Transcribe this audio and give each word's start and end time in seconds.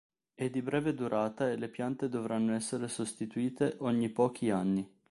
È 0.33 0.49
di 0.49 0.63
breve 0.63 0.95
durata 0.95 1.47
e 1.47 1.57
le 1.57 1.69
piante 1.69 2.09
dovranno 2.09 2.55
essere 2.55 2.87
sostituite 2.87 3.75
ogni 3.81 4.09
pochi 4.09 4.49
anni. 4.49 4.91